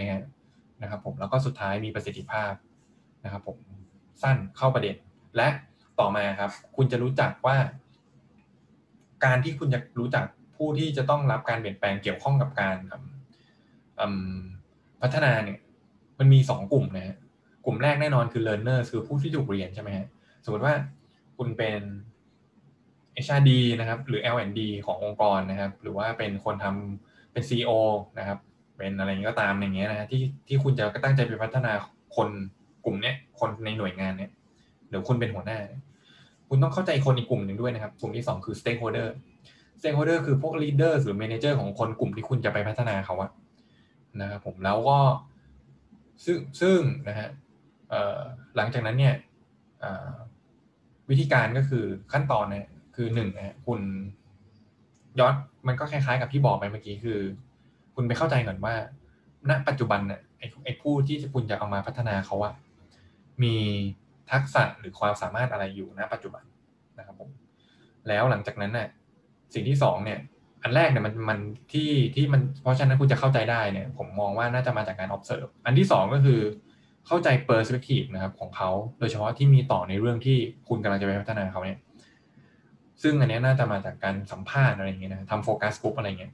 [0.83, 2.53] นะครับผมแล้วก็สุดท้ายมีประสิทธิภาพ
[3.25, 3.57] นะครับผม
[4.23, 4.97] สั้นเข้าประเด็น
[5.37, 5.49] และ
[6.01, 7.57] ต่อมาครับ คุณจะรู้จักว่า
[9.25, 10.25] การที่คุณจะรู้จัก
[10.57, 12.77] ผู้ที่จะต้องรับการเปลี่ยนแปลงเกี่ยวข้องกับการ
[15.03, 15.59] พัฒนาเนี่ย
[16.19, 17.17] มันมีสองกลุ่มนะฮะ
[17.65, 20.07] กลุ่มแรกแน่นอนคือ learner คือผู้ที่ถูกเรียนใช่ไหมฮะ
[20.45, 20.75] สมมติว่า
[21.37, 21.81] คุณเป็น
[23.25, 23.51] HRD
[23.81, 27.71] นะครับ หรือ L&D ขององค์กรนะครับ หรือว่าเป็นคนทำเป็น CEO
[28.19, 28.39] นะครับ
[28.77, 31.73] เป็นอะไรก็ตามอย่างเงี้ยนะที่ที่คุณจะตั้งใจไปพัฒนา
[32.17, 32.29] คน
[32.85, 34.31] กลุ่มเนี้ยคนในหน่วยงานเนี้ย
[34.89, 35.59] หรือคุณเป็นหัวหน้า
[36.49, 39.09] คุณต้องเข้าใจคนอีกกลุ่มหนึ่งด้วยนะครับ กลุ่มที่สองคือ stakeholder
[39.81, 43.31] stakeholder คือพวก leader หรือ manager ของคนกลุ่มที่คุณจะไปพัฒนาเขาอะ
[44.21, 44.99] นะครับผมแล้วก็
[46.25, 47.29] ซึ่งซึ่งนะฮะ
[48.57, 49.15] หลังจากนั้นเนี่ย
[51.11, 53.81] วิธีการก็คือขั้นตอนเนี่ยคือหนึ่งนะคุณ
[55.19, 55.35] ย้อน
[55.67, 57.19] มันก็คล้ายๆ กับที่บอกไปเมื่อกี้คือ
[57.95, 58.75] คุณไปเข้าใจก่อนว่า
[59.51, 62.55] ณ ปัจจุบันเนี่ยไอ้ไอ้ผู้ที่คุณจะเอามาพัฒนาเขาอะ
[63.43, 63.55] มี
[64.33, 66.45] ทักษะหรือความสามารถอะไรอยู่ณ ปัจจุบัน
[66.99, 67.31] นะครับผม
[68.09, 68.89] แล้วหลังจากนั้นเนี่ย
[69.55, 70.19] สิ่งที่สองเนี่ย
[70.63, 71.39] อันแรกเนี่ยมันมัน
[71.73, 76.41] ที่ที่มันเพราะฉะนั้นคุณจะเข้าใจได้เนี่ย ผมมองว่าน่าจะมาจากการ observe อันที่สองก็คือ
[77.07, 81.79] เข้าใจ perspective นะครับของเขา โดยเฉพาะที่มีต่อในเรื่องที่คุณกำลังจะไปพัฒนาเขาเนี่ย
[83.03, 86.33] ซึ่งอันนี้น่าจะมาจากการสัมภาษณ์อะไรอย่างเงี้ยนะทำโฟกัสกลุ่มอะไรเงี้ย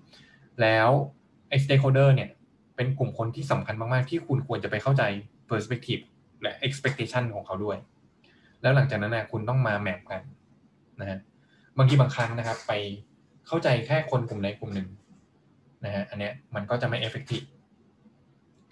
[0.63, 0.89] แล้ว
[1.49, 2.31] ไอ้ stakeholder เนี่ย
[2.77, 5.03] เป็นกลุ่มคนที่สำคัญมาก ๆ ที่คุณควรจะไปเข้าใจ
[5.51, 6.03] perspective
[6.43, 7.77] และ expectation ของเขาด้วย
[8.63, 10.23] แล้วหลังจากนั้นนะคุณต้องมาแมปกัน
[11.01, 11.19] นะฮะ
[11.79, 12.73] บางทีบางครั้งนะครับ ไป
[13.47, 14.89] เข้าใจแค่คนกลุ่มใดกลุ่มหนึ่ง
[15.85, 17.47] นะฮะ อันเนี้ยมันก็จะไม่ effective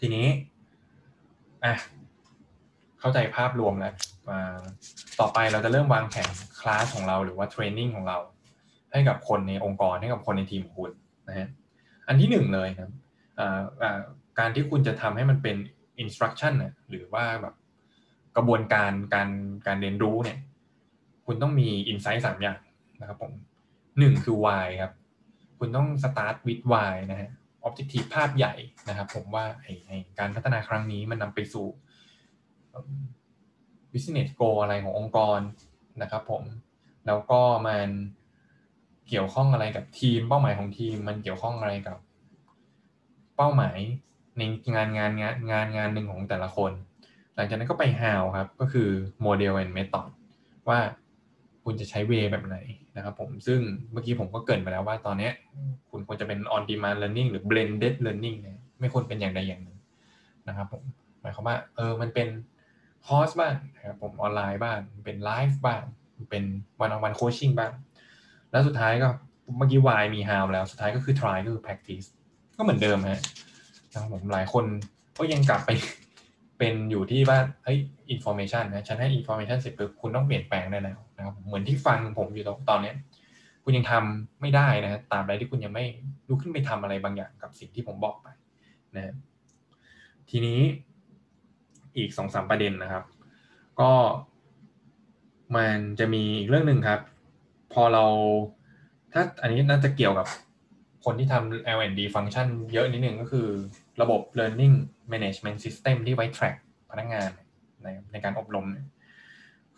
[0.00, 0.26] ทีนี้
[1.64, 1.74] อะ
[3.00, 3.94] เข้าใจภาพรวมแล้ว
[5.20, 8.18] ต่อไปเราจะเริ่มวางแผนคลาสของเราหรือว่าเทรนนิ่งของเรา
[8.92, 10.92] ให้กับคนในองค์กรให้กับคนในทีมของคุณ
[11.29, 11.48] นะฮะ
[12.09, 12.90] อันที่หนึ่งเลยครับ
[14.38, 15.57] การที่คุณจะทำให้มันเป็น
[16.03, 17.55] instruction นหรือว่าแบบ
[18.37, 19.29] กระบวนการการ
[19.66, 20.38] การเรียนรู้เนี่ย
[21.27, 22.59] คุณต้องมี insight สามอย่าง
[23.00, 23.33] นะครับผม
[23.98, 24.92] หนึ่งคือ why ครับ
[25.59, 27.31] คุณต้อง start with why นะฮะ
[27.66, 28.55] objective ภาพใหญ่
[28.88, 29.44] นะครับ ผมว่า
[30.18, 31.66] การพัฒนาครั้งนี้มันนำไปสู่
[33.92, 35.40] business goal อะไรขององค์กร
[36.03, 36.42] นะครับผม
[37.07, 37.88] แล้วก็มัน
[39.09, 41.98] เกี่ยวข้องอะไรกับทีม เป้าหมายของทีม มันเกี่ยวข้องอะไรกับ
[43.37, 43.79] เป้าหมาย
[44.37, 44.42] ใน
[44.74, 46.72] งานงานงานงานงานหนึ่งของแต่ละคน
[47.35, 48.88] หลังจากนั้นก็ไป how ครับ ก็คือ
[49.27, 50.09] model and method
[50.68, 50.79] ว่า
[51.64, 52.57] คุณจะใช้เวแบบไหน
[52.96, 53.61] นะครับผมซึ่ง
[53.92, 55.31] เมื่อกี้ผมก็เกินไปแล้วว่าตอนนี้
[55.90, 59.79] คุณควรจะเป็น on demand learning หรือ blended learning เนี่ยไม่ควรเป็นอย่างใดอย่างหนึ่ง
[60.48, 60.83] นะครับผม
[61.20, 62.29] หมายความว่าเออมันเป็น
[63.07, 65.83] คอร์สบ้างนะครับผมออนไลน์บ้างเป็นไลฟ์บ้าง
[66.31, 66.44] เป็น
[66.80, 67.72] one on one coaching บ้าง
[68.50, 69.09] แล้วสุดท้ายก็
[69.57, 72.07] เมื่อกี้ why มี how แล้วสุดท้ายก็คือ try ก็คือ practice
[72.57, 73.20] ก็เหมือนเดิมฮะ
[73.92, 74.64] นะครับผมหลายคน
[75.18, 75.70] ก็ยังกลับไป
[76.59, 77.79] เป็นอยู่ที่ว่าเฮ้ย
[78.11, 80.98] information นะฉันให้ information เสร็จปุ๊บคุณต้องเปลี่ยนแปลงได้แล้ว
[81.44, 82.92] เหมือนที่ฟังผมอยู่ตอนนี้
[83.64, 85.85] คุณยังทำไม่ได้นะตราบใดที่คุณยังไม่
[86.28, 88.28] ลุกขึ้นไปทำอะไรบางอย่างกับสิ่งที่ผมบอกไป
[88.94, 89.14] นะ
[90.30, 90.59] ทีนี้
[91.96, 93.04] อีกสองสามประเด็นนะครับ
[93.80, 93.92] ก็
[95.57, 97.00] มันจะมีอีกเรื่องหนึ่งครับ
[97.72, 98.04] พอเรา
[99.12, 100.26] ถ้าอันนี้น่าจะเกี่ยวกับ
[101.04, 103.48] คนที่ทำ L&D ฟังก์ชันเยอะนิดนึงก็คือ
[104.02, 104.74] ระบบ learning
[105.12, 106.57] management system ที่ไว้ track
[106.90, 107.30] พนักงาน
[107.83, 108.87] ในในการอบรมเนี่ย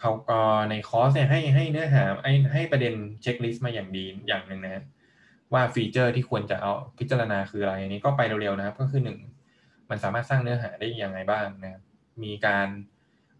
[0.01, 4.85] เขาก็ในคอร์สเนี่ยให้ให้เนื้อหาให้ให้ประเด็นเช็คลิสต์มาอย่างดีอย่างหนึ่งนะ
[5.53, 9.19] ว่า feature ที่ควรจะเอาพิจารณาคืออะไรอันนี้ก็ไปเร็วๆนะครับ ก็คือหนึ่ง
[9.91, 11.83] มันสามารถสร้างเนื้อหาได้ยังไงบ้างนะครับ
[12.23, 12.67] มีการ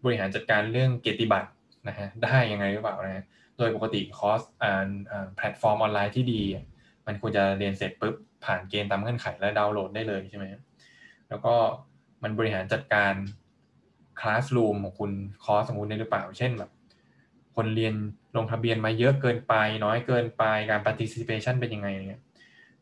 [0.03, 1.49] บริหารจัดการเรื่องเกียรติบัตร
[1.87, 3.25] นะฮะได้ยังไงหรือเปล่านะ
[3.57, 6.41] โดยปกติคอร์สอ่าแพลตฟอร์มออนไลน์ที่ดี
[7.07, 8.15] มันควรจะเรียนเสร็จปุ๊บ
[8.45, 10.45] ผ่านเกณฑ์ตามเงื่อนไขและดาวน์โหลดได้เลยใช่ไหม
[11.29, 11.53] แล้วก็
[12.23, 13.13] มันบริหารจัดการ
[14.19, 15.11] classroom ของคุณ
[15.43, 16.71] คอร์สของคุณได้หรือเปล่า เช่นแบบ
[17.55, 17.93] คนเรียน
[18.37, 19.53] ลงทะเบียนมาเยอะเกินไป
[19.85, 22.21] น้อยเกินไปการ participation เป็นยังไงเนี่ย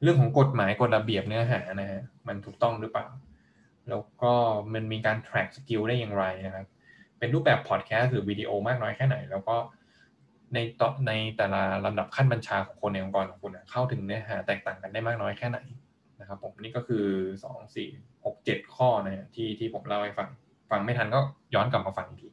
[0.01, 3.07] เรื่องของกฎหมายกฎระเบียบเนื้อหานะฮะมันถูกต้องหรือเปล่า
[3.89, 4.33] แล้วก็
[4.73, 6.65] มันมีการ track skill ได้อย่างไรนะครับ
[7.19, 9.55] เป็นรูปแบบพอดแคสต์หรือวิดีโอมากน้อยแค่ไหน แล้วก็
[10.53, 15.59] ในต่อในแต่ละลำดับขั้นบัญชาของคนในองค์กรของคุณเข้าถึงเนื้อหาแตกต่างกันได้มากน้อยแค่ไหน
[16.19, 17.05] นะครับผมนี่ก็คือ
[17.43, 17.89] สองสี่
[18.25, 20.29] หกเจ็ดข้อนะที่ที่ผมเล่าให้ฟัง
[20.75, 21.19] ฟังไม่ทันก็
[21.55, 22.29] ย้อนกลับมาฟังอีกที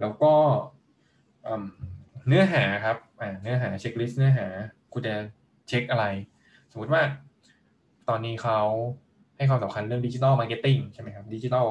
[0.00, 0.32] แล้วก็
[2.28, 2.96] เนื้อหาครับ
[3.42, 4.46] เนื้อหา checklist เนื้อหา
[4.92, 5.14] คุณจะ
[5.68, 6.04] เช็คอะไร
[6.72, 7.02] สมมติว่า
[8.08, 8.60] ตอนนี้เขา
[9.36, 11.66] ให้ความสำคัญเรื่อง digital marketing ใช่ไหมครับ digital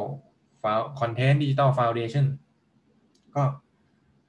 [0.64, 2.26] foun- content digital foundation
[3.36, 3.44] ก็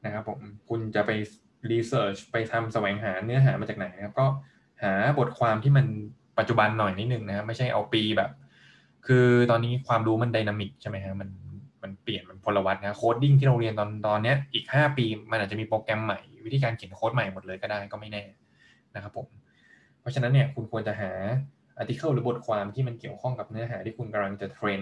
[0.04, 0.38] นะครับผม
[0.68, 1.10] คุณจะไป
[1.70, 4.26] research ไปทำแสวงหาเนื้อหามาจากไหนนะครับ ก็
[4.82, 5.86] หาบทความที่มัน
[6.38, 8.30] ปัจจุบันหน่อยนิดนึงนะครับไม่ใช่เอาปีแบบ
[9.06, 11.30] คือตอนนี้ความรู้มัน dynamic ใช่ไหมฮะมัน
[11.82, 18.24] มันเปลี่ยนมันพลวัตนะ coding ที่เราเรียนตอนตอนนี้อีก 5 ปี มันอาจจะมีโปรแกรมใหม่ วิธีการเขียนโค้ดใหม่หมดเลยก็ได้ก็ไม่แน่
[18.94, 19.26] นะครับผม
[20.00, 21.10] เพราะฉะนั้นเนี่ยคุณควรจะหา
[21.78, 24.80] article หรือบทความที่มันเกี่ยวข้องกับเนื้อหาที่คุณกำลังจะ train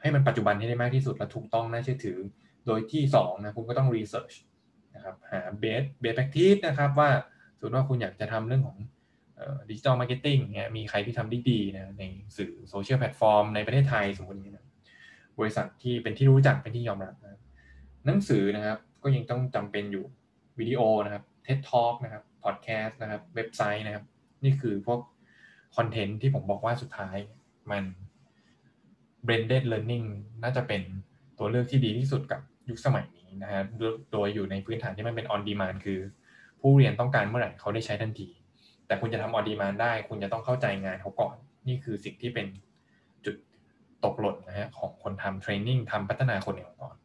[0.00, 2.18] ให้มันปัจจุบันให้ได้มากที่สุดและถูกต้องน่าเชื่อถือ
[2.66, 4.32] โดยที่2นะคุณก็ต้อง research
[4.94, 7.10] นะครับหา best best practice นะครับว่า
[7.58, 8.76] สมมติว่าคุณอยากจะทำเรื่องของ
[9.70, 12.04] digital marketing เนี่ยมีใครที่ทำได้ดีนะใน
[12.36, 14.66] สื่อ social platform ในประเทศไทยสมมตินี้นะ
[15.38, 17.40] บริษัทที่เป็นที่รู้จักเป็นที่ยอมรับนะ
[18.06, 20.04] หนังสือนะครับ ก็ยังต้องจำเป็นอยู่
[20.58, 24.04] วิดีโอนะครับ TED Talk นะครับพอดแคสต์นะครับ เว็บไซต์นะครับ
[24.44, 25.00] นี่คือพวก
[25.76, 27.16] content ที่ผมบอกว่าสุดท้าย
[27.70, 27.84] มัน
[29.26, 30.06] blended learning
[30.42, 30.82] น่าจะเป็น
[31.38, 33.62] ตัวเลือกที่ดีที่สุดกับยุคสมัยนี้นะฮะ
[34.12, 36.00] โดยอยู่ในพื้นฐานที่มันเป็น on demand คือ
[36.60, 38.28] ผู้เรียนต้องการเมื่อไหร่เขาได้ใช้ทันที
[38.88, 41.36] แต่คุณจะทำออดีมานได้ คุณจะต้องเข้าใจงานเขาก่อน
[41.68, 42.46] นี่คือสิ่งที่เป็น
[43.24, 43.36] จุด
[44.04, 46.96] ตกหล่นนะฮะของคนทำเทรนนิ่งทำพัฒนาคนในองค์กร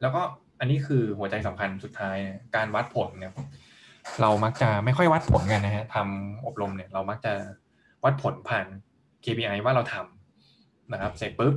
[0.00, 0.22] แล้วก็
[0.60, 2.16] อันนี้คือหัวใจสำคัญสุดท้าย
[2.56, 3.32] การวัดผลเนี่ย
[4.20, 7.32] เรามักจะไม่ค่อยวัดผลกันนะฮะทำอบรมเนี่ย เรามักจะ
[8.04, 8.66] วัดผลผ่าน
[9.24, 11.54] KPI ว่าเราทำนะครับ เสร็จปุ๊บ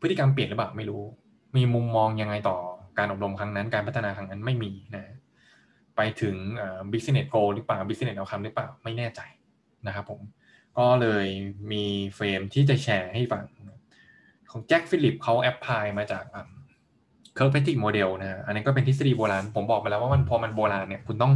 [0.00, 1.02] พฤติกรรมเปลี่ยนหรือเปล่าไม่รู้
[1.56, 2.56] มีมุมมองยังไงต่อ
[2.98, 5.14] การอบรมครั้งนั้น การพัฒนาครั้งนั้นไม่มีนะ
[5.96, 6.36] ไปถึง
[6.92, 9.20] business goal หรือเปล่า business outcome หรือเปล่าไม่แน่ใจ
[9.86, 10.20] นะครับผม
[10.78, 11.26] ก็เลย
[11.72, 13.44] มี frame ที่จะแชร์ให้ฟัง
[14.50, 16.24] ของ Jack Phillips เขา apply มาจาก
[17.34, 21.32] Kirkpatrick model นะอันนี้ก็เป็นทฤษฎีโบราณ ผมบอกไปแล้วว่ามันพอมันโบราณเนี่ยคุณต้อง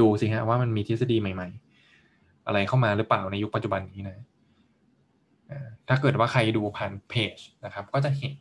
[0.00, 4.16] ดูสิฮะว่ามันมีทฤษฎีใหม่ๆ อะไรเข้ามาหรือเปล่าในยุคปัจจุบันนี้นะ
[5.88, 8.34] ถ้าเกิดว่าใครดูผ่านเพจนะครับ ก็จะเห็น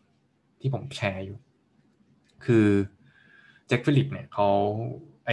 [0.62, 1.38] ที่ผมแชร์อยู่
[2.46, 2.68] คือ
[3.68, 4.50] แจ็คฟิลิปเนี่ยเขา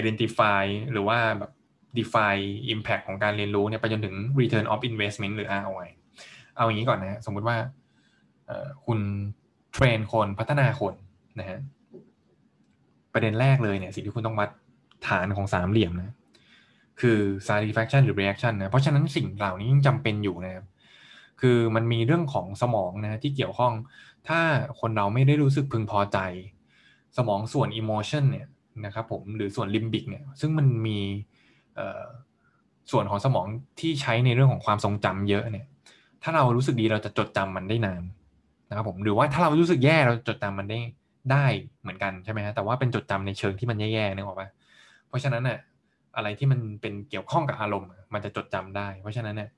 [0.00, 1.50] identify หรือว่าแบบ
[1.98, 5.88] define impact ของการเรียนรู้เนี่ยไปจนถึง return of investment หรือ ROI
[6.56, 7.56] เอาอย่างนี้ก่อนนะสมมุติว่า
[8.86, 8.98] คุณ
[9.72, 10.94] เทรนคนพัฒนาคน
[11.40, 11.58] นะฮะ
[13.12, 14.50] ประเด็นแรกเลยเนี่ยสิ่งที่คุณต้องวัด
[15.08, 16.14] ฐานของสามเหลี่ยมนะ
[17.00, 20.66] คือ satisfaction หรือ reaction นะเพราะฉะนั้นสิ่งเหล่านี้ยังจำเป็นอยู่นะครับ
[21.40, 23.72] คือมันมีเรื่องของสมองนะที่เกี่ยวข้อง
[24.28, 24.40] ถ้า
[24.80, 26.18] คนเราไม่ได้รู้สึกพึงพอใจ
[27.16, 28.46] สมองส่วน emotion เนี่ย
[28.84, 30.98] นะครับผมหรือส่วนลิมบิกเนี่ยซึ่งมันมี
[32.90, 33.46] ส่วนของสมอง
[33.80, 35.66] ที่ใช้ในเรื่องของความทรงจำเยอะเนี่ย
[36.22, 38.02] ถ้าเรารู้สึกดีเราจะจดจำมันได้นาน
[38.68, 40.78] นะครับผมหรือว่าถ้าเรารู้สึกแย่เราจดจำมันได้
[41.32, 41.46] ได้
[41.82, 44.48] เหมือนกันใช่ไหมฮะแต่ว่าเป็นจดจำในเชิงที่มันแย่ๆนึกออกปะ
[45.08, 45.58] เพราะฉะนั้นเนี่ย
[46.16, 49.48] อะไรที่มันเป็นเกี่ยวข้องกับอารมณ์ มันจะจดจำได้ เพราะฉะนั้นเนี่ย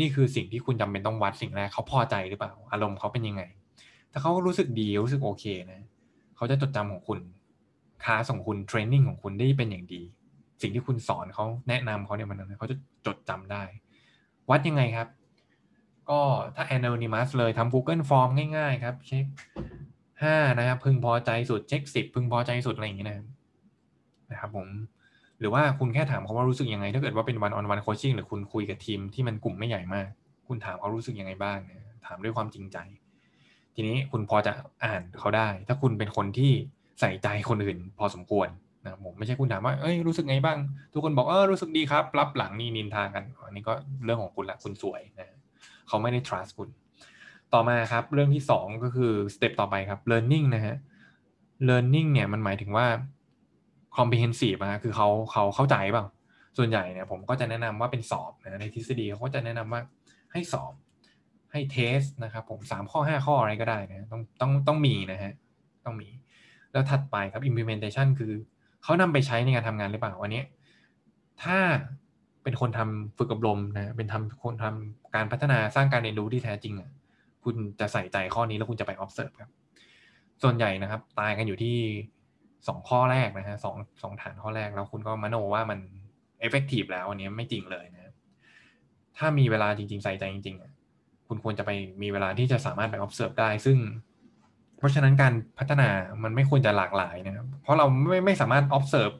[0.00, 3.42] นี่คือสิ่งที่คุณจำเป็นต้องวัดสิ่งแรกเขาพอใจหรือเปล่า อารมณ์เขาเป็นยังไง
[4.12, 5.82] ถ้าเขารู้สึกดีรู้สึกโอเคนะ
[6.36, 7.18] เขาจะจดจำของคุณ
[8.04, 10.02] คลาสของคุณเทรนนิ่งของคุณได้เป็นอย่างดี
[10.62, 13.62] สิ่งที่คุณสอนเขาแนะนำเขาเนี่ยมันเขาจะจดจำได้
[14.50, 15.08] วัดยังไงครับ
[16.10, 16.20] ก็
[16.56, 19.24] ถ้า anonymous เลยทำ Google Form ง่ายๆ ครับ เช็ค
[20.22, 23.08] ห้านะครับพึงพอใจสุดเช็คสิบพึงพอใจสุดอะไรอย่างเงี้ย
[24.30, 24.68] นะครับผม
[25.40, 30.08] หรือว่าคุณแค่ถามเขาว่ารู้สึกยังไง ถ้าเกิดว่าเป็นวันออนวันโคชชิ่งหรือคุณคุยกับทีมที่มันกลุ่มไม่ใหญ่มาก
[30.48, 32.78] คุณถามเขารู้สึกยังไงบ้างเนี่ยถามด้วยความจริงใจ
[33.74, 34.52] ทีนี้คุณพอจะ
[34.84, 36.52] อ่านเขาได้ ถ้าคุณเป็นคนที่
[37.00, 38.48] ใส่ใจคนอื่นพอสมควร
[38.84, 40.58] นะผมไม่ใช่คุณถามว่าเอ้ยรู้สึกไงบ้าง
[40.92, 43.72] ทุกคนบอกเออรู้สึกดีครับ รับหลังนี่นินทากันอันนี้ก็
[44.04, 45.36] เรื่องของคุณละคุณสวยนะ
[45.88, 46.68] เขาไม่ได้ trust คุณ
[47.52, 50.76] ต่อมาครับเรื่องที่สองก็คือสเต็ปต่อไปครับ learning นะฮะ
[51.68, 52.86] learning เนี่ยมันหมายถึงว่า
[53.96, 56.06] comprehensive นะคือเขาเขาเข้าใจเปล่า
[56.58, 59.80] ส่วนใหญ่เนี่ยผมก็จะแนะนำว่าเป็นสอบนะในทฤษฎีเขาก็จะแนะนำว่า
[60.32, 60.72] ให้สอบ
[61.52, 65.32] ให้เทสนะครับผมสามข้อห้าข้ออะไรก็ได้นะต้องต้องต้องมีนะฮะ
[65.84, 66.08] ต้องมี
[66.76, 68.32] แล้วถัดไปครับ implementation คือ
[68.82, 70.42] เขานำไปใช้ในการทำงานหรือเปล่าวันนี้
[71.42, 71.58] ถ้า
[72.42, 76.90] เป็นคนทำฝึกอบรมนะเป็นทำคนทำการพัฒนาสร้างการเรียนรู้ที่แท้จริงอะ
[77.44, 79.50] คุณจะใส่ใจข้อนี้แล้วคุณจะไป observe ครับ
[80.42, 81.76] ส่วนใหญ่นะครับ ตายกันอยู่ที่
[82.68, 85.78] สองข้อแรกนะฮะสองสองฐานข้อแรกแล้วคุณก็มโนว่ามัน
[86.46, 88.12] effective แล้วอันนี้ไม่จริงเลยนะ
[89.18, 91.70] ถ้ามีเวลาจริง ๆ ใส่ใจจริงๆคุณควรจะไป
[92.02, 93.78] มีเวลาที่จะสามารถไป observe ได้ ซึ่ง
[94.78, 95.88] เพราะฉะนั้นการพัฒนา
[96.22, 99.14] มันไม่ควรจะหลากหลายนะครับ เพราะเราไม่ไม่สามารถ observe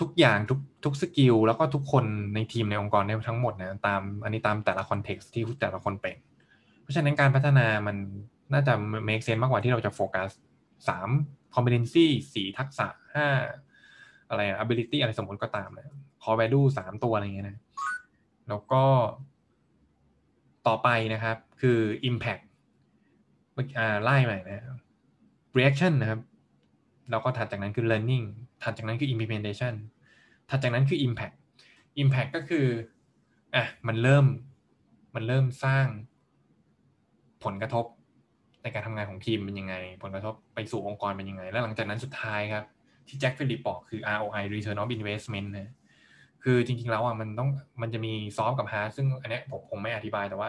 [0.00, 2.04] ทุกอย่างทุกทุก skill แล้วก็ทุกคน
[2.34, 6.16] ในทีมในองค์กรได้ทั้งหมดนะตามอันนี้ตามแต่ละ context ที่แต่ละคนเป็น
[6.82, 7.96] เพราะฉะนั้นการพัฒนามัน
[8.52, 8.72] น่าจะ
[9.08, 10.30] make sense มากกว่าที่เราจะโฟกัส
[10.88, 11.08] สาม
[11.54, 13.28] competency สี่ทักษะห้า
[14.28, 17.58] อะไรอะ ability อะไรสมมติก็ตามนะ core value สามตัวอะไรเงี้ยนะ
[18.48, 18.84] แล้วก็
[20.66, 21.78] ต่อไปนะครับคือ
[22.08, 22.44] impact
[23.78, 24.64] อ่าไล่ใหม่นะ
[25.58, 26.20] reaction นะครับ
[27.10, 28.24] แล้วก็ถัดจากนั้นคือ learning
[28.62, 29.74] ถัดจากนั้นคือ implementation
[30.50, 31.34] ถัดจากนั้นคือ impact
[32.02, 32.66] impact ก็คือ
[33.54, 34.26] อะมันเริ่ม
[35.14, 35.86] มันเริ่มสร้าง
[37.44, 37.84] ผลกระทบ
[38.62, 42.64] ในการทำงานของทีมเป็นยังไง ผลกระทบไปสู่องค์กรเป็นยังไง แล้วหลังจากนั้นสุดท้ายครับ
[43.08, 45.72] ที่แจ็คฟิลิปบอกคือ ROI Return of Investment นะ
[46.44, 47.50] คือจริงๆแล้วอะมันต้อง
[47.82, 50.48] มันจะมี soft กับ hard ซึ่งอันนี้ผมคงไม่อธิบายแต่ว่า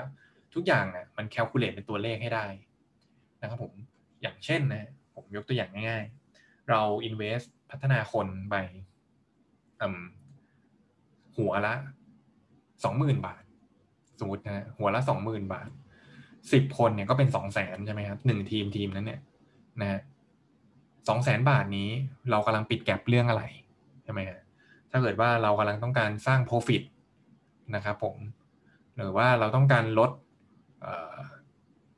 [0.53, 2.45] ทุกอย่างอะมันแคลคูลเลตเป็นตัวเลขให้ได้
[3.41, 3.73] นะครับผม
[4.21, 6.03] อย่างเช่นนะผมยกตัวอย่างง่าย
[6.35, 8.55] ๆ เรา invest พัฒนาคนไป
[11.37, 11.73] หัวละ
[12.83, 13.43] สองหมื่นบาท
[14.19, 15.69] สมมตินะหัวละสองหมื่นบาท
[16.53, 19.21] สิบคนเนี่ยก็เป็นสองแสนใช่ไหมครับหนึ่งทีมทีมนั้นเนี่ย
[19.81, 20.01] นะฮะ
[21.07, 21.89] สองแสนบาทนี้
[22.31, 23.43] เรากำลังปิดแกลบเรื่องอะไร
[24.03, 24.39] ใช่ไหมฮะ
[24.91, 26.81] ถ้าเกิดว่าเรากำลังต้องการสร้าง profit
[27.75, 28.17] นะครับผม
[28.97, 30.11] หรือว่าเราต้องการลด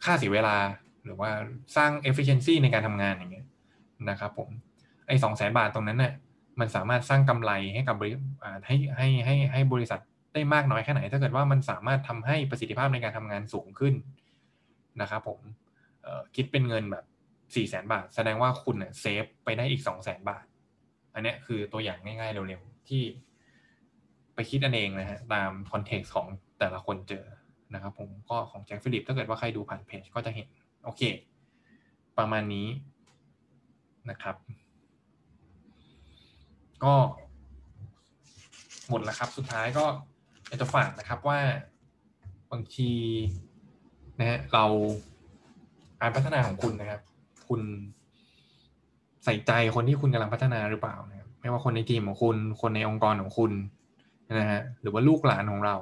[0.03, 0.55] ค่าเสียเวลา
[1.05, 1.29] หรือว่า
[1.75, 3.47] สร้าง efficiency ในการทำงานอย่างเงี้ย
[4.09, 4.49] นะครับผม
[5.07, 6.13] ไอ้สองแสนบาทตรงนั้นเนี่ย
[6.59, 8.11] มันสามารถสร้างกำไรให้กับบริ
[8.67, 9.99] ให้ให้ให้ให้บริษัท
[10.33, 13.93] ได้มากน้อยแค่ไหน ถ้าเกิดว่ามันสามารถทำให้ประสิทธิภาพในการทำงานสูงขึ้น
[15.01, 15.39] นะครับผม
[16.35, 17.05] คิดเป็นเงินแบบ
[17.55, 20.45] สี่แสนบาท แสดงว่าคุณเซฟไปได้อีกสองแสนบาท
[21.13, 23.03] อันนี้คือตัวอย่างง่ายๆเร็วๆที่
[24.35, 26.27] ไปคิดอันเองนะฮะตาม context ของ
[26.59, 27.25] แต่ละคนเจอ
[27.73, 30.47] นะครับผมก็ของแจ็คฟิลิปถ้าเกิดว่าใครดูผ่านเพจก็จะเห็น
[30.83, 31.01] โอเค
[32.17, 32.67] ประมาณนี้
[34.09, 34.35] นะครับ
[36.83, 36.93] ก็
[38.89, 39.85] หมดแล้วครับ สุดท้ายก็
[40.47, 41.39] อยากจะฝากนะครับว่า
[42.51, 42.91] บางที
[44.19, 44.65] นะฮะเรา
[46.01, 47.01] การพัฒนาของคุณนะครับ
[47.47, 47.61] คุณ
[49.23, 53.51] ใส่ใจคนที่คุณกำลังพัฒนาหรือเปล่านะครับไม่ว่าคนในทีมของคุณ คนในองค์กรของคุณ
[54.39, 55.75] นะฮะหรือว่าลูกหลานของเรา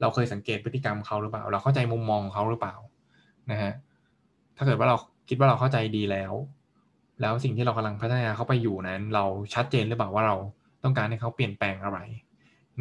[0.00, 2.74] เราเคยสังเกตพฤติกรรมเขาหรือเปล่า เราเข้าใจมุมมองของเขาหรือเปล่า
[3.50, 3.72] นะฮะ
[4.56, 4.96] ถ้าเกิดว่าเรา
[5.28, 6.32] คิดว่าเราเข้าใจดีแล้ว
[7.20, 10.36] แล้วสิ่งที่เรากำลังพัฒนาเข้าไปอยู่นั้น เราชัดเจนหรือเปล่าว่าเรา
[10.84, 11.98] ต้องการให้เขาเปลี่ยนแปลงอะไร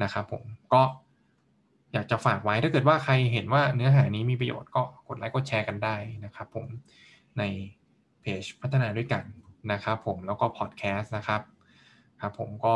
[0.03, 0.81] นะครับผมก็
[1.93, 6.65] อยากจะฝากไว้ถ้าเกิดว่าใครเห็นว่าเนื้อหานี้มีประโยชน์ก็กดไลค์กดแชร์กันได้นะครับผม
[7.39, 7.43] ใน
[8.21, 9.23] เพจพัฒนาด้วยกัน
[9.71, 11.41] นะครับผมแล้วก็พอดแคสต์นะครับ
[12.21, 12.75] ครับผมก็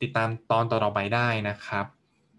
[0.00, 1.86] ติดตามตอนต่อๆไปได้นะครับ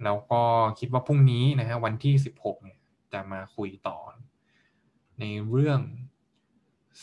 [0.04, 0.42] แล้วก็
[0.80, 2.78] คิดว่าพรุ่งนี้นะฮะวันที่ 16เนี่ย
[3.14, 3.98] จะมาคุยต่อ
[5.20, 5.80] ในเรื่อง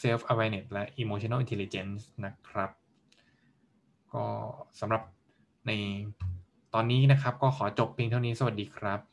[0.01, 2.71] self awareness และ emotional intelligence นะครับ
[4.13, 4.25] ก็
[4.81, 5.03] สำหรับ
[5.67, 5.73] ใน
[6.75, 9.12] ตอนนี้นะครับ ก็ขอจบเพียงเท่านี้สวัสดีครับ